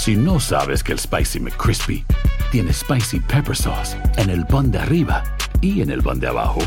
[0.00, 2.06] Si no sabes que el Spicy McCrispy
[2.50, 5.22] tiene Spicy Pepper Sauce en el pan de arriba
[5.60, 6.60] y en el pan de abajo,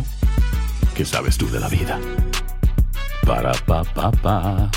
[0.95, 2.00] ¿qué sabes tú de la vida?
[3.25, 4.70] Para, pa, pa, pa.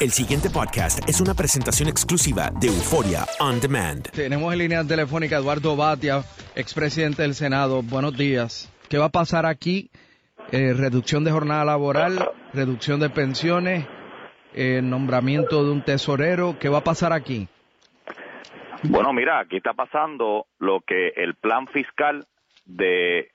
[0.00, 4.08] El siguiente podcast es una presentación exclusiva de Euforia On Demand.
[4.12, 7.82] Tenemos en línea telefónica a Eduardo Batia, expresidente del Senado.
[7.82, 8.70] Buenos días.
[8.88, 9.90] ¿Qué va a pasar aquí?
[10.50, 13.84] Eh, reducción de jornada laboral, reducción de pensiones,
[14.54, 16.56] eh, nombramiento de un tesorero.
[16.58, 17.48] ¿Qué va a pasar aquí?
[18.84, 22.26] Bueno, mira, aquí está pasando lo que el plan fiscal
[22.64, 23.30] de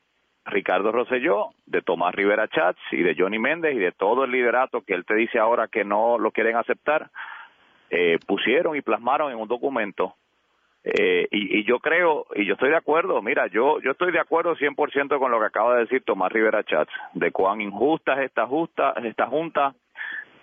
[0.45, 4.81] Ricardo Rosselló, de Tomás Rivera Chats y de Johnny Méndez y de todo el liderato
[4.81, 7.09] que él te dice ahora que no lo quieren aceptar,
[7.89, 10.15] eh, pusieron y plasmaron en un documento.
[10.83, 14.19] Eh, y, y yo creo, y yo estoy de acuerdo, mira, yo yo estoy de
[14.19, 18.27] acuerdo 100% con lo que acaba de decir Tomás Rivera Chats, de cuán injusta es
[18.27, 19.73] esta, justa, esta junta,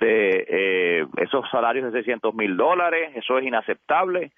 [0.00, 4.32] de eh, esos salarios de 600 mil dólares, eso es inaceptable,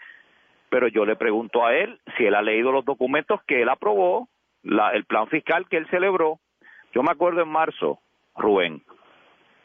[0.69, 4.29] pero yo le pregunto a él si él ha leído los documentos que él aprobó,
[4.63, 6.39] la, el plan fiscal que él celebró.
[6.93, 8.01] Yo me acuerdo en marzo,
[8.37, 8.83] Rubén,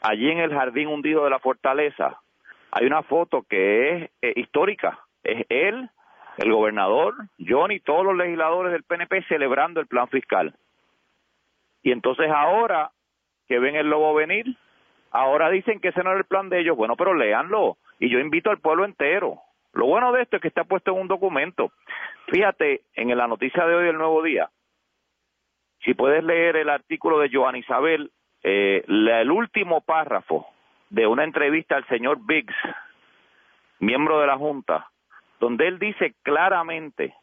[0.01, 2.19] allí en el jardín hundido de la fortaleza,
[2.71, 5.89] hay una foto que es eh, histórica, es él,
[6.37, 10.53] el gobernador, John y todos los legisladores del PNP celebrando el plan fiscal.
[11.81, 12.91] Y entonces ahora
[13.47, 14.45] que ven el lobo venir,
[15.11, 16.77] ahora dicen que ese no era el plan de ellos.
[16.77, 17.77] Bueno, pero léanlo.
[17.99, 19.39] Y yo invito al pueblo entero.
[19.73, 21.71] Lo bueno de esto es que está puesto en un documento.
[22.27, 24.49] Fíjate, en la noticia de hoy del Nuevo Día,
[25.83, 28.11] si puedes leer el artículo de Joan Isabel,
[28.43, 30.47] eh, el último párrafo
[30.89, 32.55] de una entrevista al señor Biggs,
[33.79, 34.89] miembro de la Junta,
[35.39, 37.13] donde él dice claramente,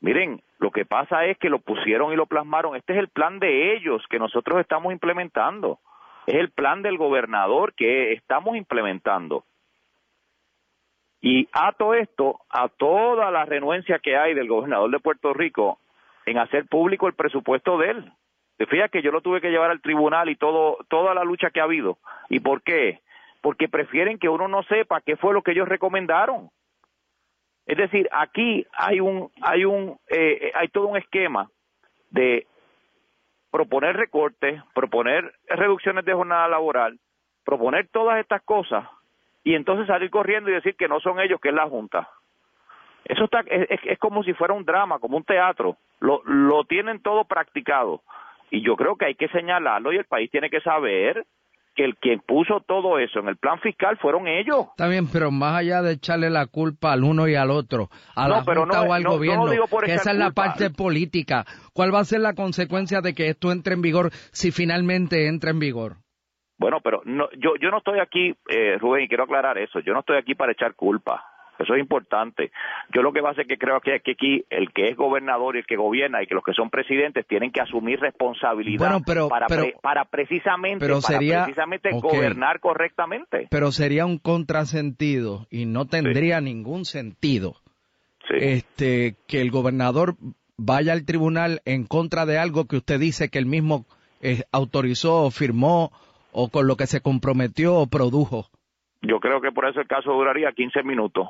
[0.00, 3.38] miren, lo que pasa es que lo pusieron y lo plasmaron, este es el plan
[3.38, 5.78] de ellos que nosotros estamos implementando,
[6.26, 9.44] es el plan del gobernador que estamos implementando.
[11.20, 15.78] Y ato esto a toda la renuencia que hay del gobernador de Puerto Rico
[16.26, 18.12] en hacer público el presupuesto de él.
[18.58, 21.50] Te fijas que yo lo tuve que llevar al tribunal y todo toda la lucha
[21.50, 21.98] que ha habido.
[22.28, 23.00] ¿Y por qué?
[23.40, 26.50] Porque prefieren que uno no sepa qué fue lo que ellos recomendaron.
[27.66, 31.50] Es decir, aquí hay un hay un eh, hay todo un esquema
[32.10, 32.46] de
[33.56, 36.98] proponer recortes, proponer reducciones de jornada laboral,
[37.42, 38.86] proponer todas estas cosas
[39.44, 42.06] y entonces salir corriendo y decir que no son ellos, que es la Junta.
[43.06, 45.78] Eso está, es, es- como si fuera un drama, como un teatro.
[46.00, 48.02] Lo, lo tienen todo practicado.
[48.50, 51.24] Y yo creo que hay que señalarlo y el país tiene que saber
[51.76, 54.66] que el quien puso todo eso en el plan fiscal fueron ellos.
[54.70, 58.26] Está bien, pero más allá de echarle la culpa al uno y al otro, a
[58.28, 59.50] No, la pero Junta no- o al no- no gobierno,
[59.84, 60.44] que esa es la culpa.
[60.46, 64.50] parte política, ¿cuál va a ser la consecuencia de que esto entre en vigor si
[64.50, 65.96] finalmente entra en vigor?
[66.58, 69.92] Bueno, pero no, yo, yo no estoy aquí, eh, Rubén, y quiero aclarar eso, yo
[69.92, 71.22] no estoy aquí para echar culpa.
[71.58, 72.50] Eso es importante.
[72.92, 75.60] Yo lo que pasa es que creo que, que aquí el que es gobernador y
[75.60, 79.28] el que gobierna y que los que son presidentes tienen que asumir responsabilidad Bueno, pero-
[79.28, 83.48] para, pero- pre- para precisamente, pero para precisamente gobernar correctamente.
[83.50, 87.56] Pero sería un contrasentido y no tendría ningún sentido
[88.28, 90.16] este que el gobernador
[90.56, 93.86] vaya al tribunal en contra de algo que usted dice que él mismo
[94.20, 95.92] eh, autorizó o firmó
[96.32, 98.46] o con lo que se comprometió o produjo.
[99.02, 101.28] Yo creo que por eso el caso duraría 15 minutos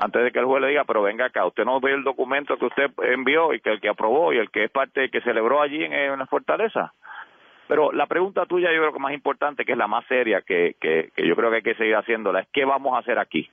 [0.00, 2.56] antes de que el juez le diga, pero venga acá, usted no ve el documento
[2.56, 5.60] que usted envió y que el que aprobó y el que es parte que celebró
[5.60, 6.94] allí en, la fortaleza.
[7.68, 10.74] Pero la pregunta tuya yo creo que más importante, que es la más seria, que,
[10.80, 13.48] que, que yo creo que hay que seguir haciéndola, es qué vamos a hacer aquí.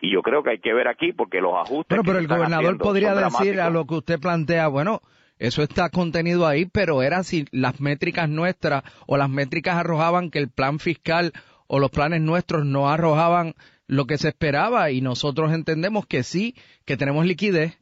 [0.00, 2.00] Y yo creo que hay que ver aquí porque los ajustes.
[2.04, 5.00] Pero el gobernador podría decir a lo que usted plantea, bueno,
[5.38, 10.38] eso está contenido ahí, pero era si las métricas nuestras o las métricas arrojaban que
[10.38, 11.32] el plan fiscal
[11.66, 13.54] o los planes nuestros no arrojaban
[13.92, 16.54] lo que se esperaba y nosotros entendemos que sí,
[16.86, 17.78] que tenemos liquidez.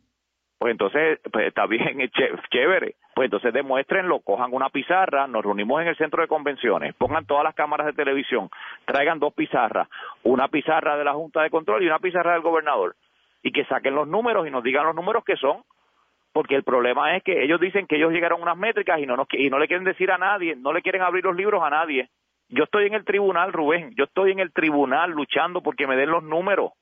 [0.58, 2.10] Pues entonces, pues está bien,
[2.50, 2.96] chévere.
[3.14, 7.44] Pues entonces demuéstrenlo, cojan una pizarra, nos reunimos en el centro de convenciones, pongan todas
[7.44, 8.50] las cámaras de televisión,
[8.86, 9.88] traigan dos pizarras,
[10.24, 12.96] una pizarra de la Junta de Control y una pizarra del gobernador,
[13.42, 15.62] y que saquen los números y nos digan los números que son,
[16.32, 19.16] porque el problema es que ellos dicen que ellos llegaron a unas métricas y no,
[19.16, 21.70] nos, y no le quieren decir a nadie, no le quieren abrir los libros a
[21.70, 22.08] nadie.
[22.50, 26.10] Yo estoy en el tribunal, Rubén, yo estoy en el tribunal luchando porque me den
[26.10, 26.72] los números,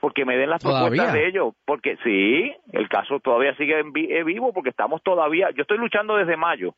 [0.00, 4.24] porque me den las propuestas de ellos, porque sí, el caso todavía sigue en eh,
[4.24, 6.74] vivo porque estamos todavía, yo estoy luchando desde mayo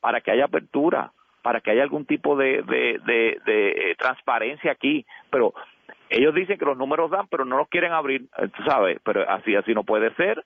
[0.00, 5.06] para que haya apertura, para que haya algún tipo de, de, de, eh, transparencia aquí,
[5.30, 5.54] pero
[6.10, 9.28] ellos dicen que los números dan, pero no los quieren abrir, eh, tú sabes, pero
[9.30, 10.44] así así no puede ser.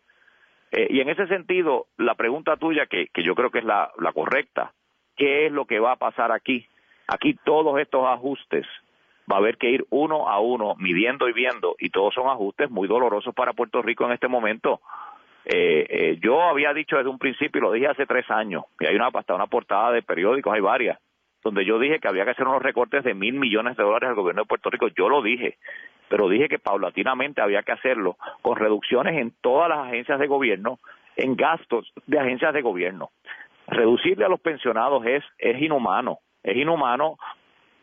[0.71, 4.13] y en ese sentido, la pregunta tuya, que, que yo creo que es la, la
[4.13, 4.73] correcta,
[5.17, 6.69] ¿qué es lo que va a pasar aquí?
[7.07, 8.67] Aquí todos estos ajustes
[9.31, 12.71] va a haber que ir uno a uno, midiendo y viendo, y todos son ajustes
[12.71, 14.81] muy dolorosos para Puerto Rico en este momento.
[15.47, 18.87] Eh, eh, yo había dicho desde un principio, y lo dije hace tres años, y
[18.87, 20.99] hay una, hasta una portada de periódicos, hay varias,
[21.43, 24.15] donde yo dije que había que hacer unos recortes de mil millones de dólares al
[24.15, 24.89] gobierno de Puerto Rico.
[24.89, 25.59] Yo lo dije,
[26.09, 30.79] pero dije que paulatinamente había que hacerlo con reducciones en todas las agencias de gobierno,
[31.17, 33.11] en gastos de agencias de gobierno.
[33.67, 37.17] Reducirle a los pensionados es, es inhumano es inhumano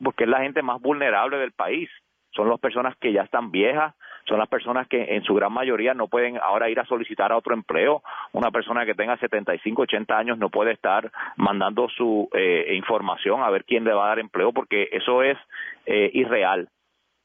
[0.02, 1.90] porque es la gente más vulnerable del país.
[2.34, 3.94] Son las personas que ya están viejas,
[4.25, 7.38] son las personas que en su gran mayoría no pueden ahora ir a solicitar a
[7.38, 8.02] otro empleo.
[8.31, 13.50] Una persona que tenga 75, 80 años no puede estar mandando su eh, información a
[13.50, 15.38] ver quién le va a dar empleo porque eso es
[15.86, 16.69] eh, irreal.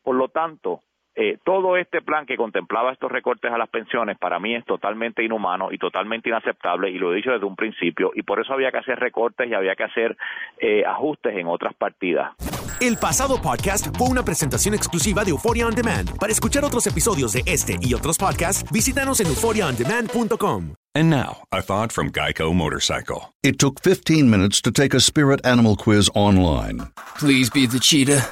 [0.03, 0.81] Por lo tanto,
[1.17, 5.25] eh, todo este plan que contemplaba estos recortes a las pensiones para mí es totalmente
[5.25, 8.71] inhumano y totalmente inaceptable y lo he dicho desde un principio y por eso había
[8.71, 10.17] que hacer recortes y había que hacer
[10.59, 12.35] eh, ajustes en otras partidas.
[12.81, 16.19] El pasado podcast fue una presentación exclusiva de Euphoria On Demand.
[16.19, 20.75] Para escuchar otros episodios de este y otros podcasts, visítanos en euphoriaondemand.com.
[20.95, 23.35] And now, a thought from Geico Motorcycle.
[23.43, 26.89] It took 15 minutes to take a spirit animal quiz online.
[27.19, 28.23] Please be the cheetah.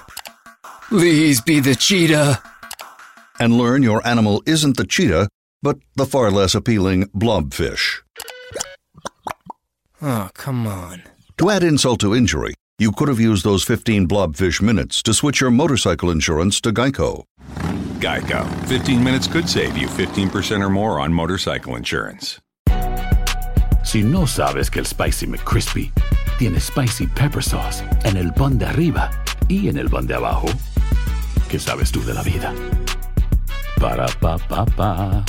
[0.89, 2.43] Please be the cheetah.
[3.39, 5.29] And learn your animal isn't the cheetah,
[5.63, 8.03] but the far less appealing blobfish.
[10.03, 11.03] Oh, come on.
[11.39, 15.41] To add insult to injury, you could have used those 15 blobfish minutes to switch
[15.41, 17.25] your motorcycle insurance to Geico.
[17.99, 18.47] Geico.
[18.67, 22.39] 15 minutes could save you 15% or more on motorcycle insurance.
[23.85, 25.93] Si no sabes que el Spicy McCrispy
[26.39, 29.11] tiene Spicy Pepper Sauce en el pan de arriba
[29.49, 30.49] y en el pan de abajo,
[31.49, 32.53] ¿qué sabes tú de la vida?
[33.85, 35.27] Ba-da-ba-ba-ba.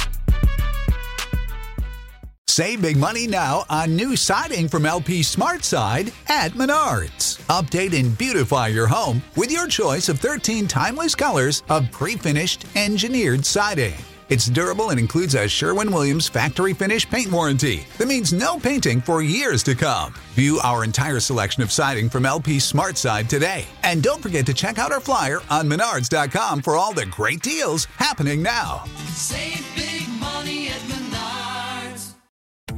[2.47, 7.41] Save big money now on new siding from LP Smart Side at Menards.
[7.47, 13.45] Update and beautify your home with your choice of 13 timeless colors of pre-finished engineered
[13.45, 13.95] siding.
[14.27, 18.99] It's durable and includes a Sherwin Williams factory finish paint warranty that means no painting
[18.99, 20.15] for years to come.
[20.33, 23.65] View our entire selection of siding from LP Smart Side today.
[23.83, 27.85] And don't forget to check out our flyer on menards.com for all the great deals
[27.97, 28.85] happening now.
[29.13, 32.15] Save big money at Menards.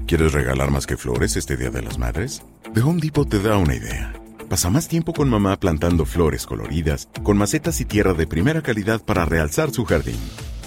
[0.05, 2.41] ¿Quieres regalar más que flores este Día de las Madres?
[2.73, 4.11] The Home Depot te da una idea.
[4.49, 9.01] Pasa más tiempo con mamá plantando flores coloridas, con macetas y tierra de primera calidad
[9.01, 10.19] para realzar su jardín.